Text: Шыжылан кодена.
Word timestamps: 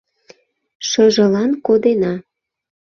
Шыжылан 0.89 1.51
кодена. 1.65 2.13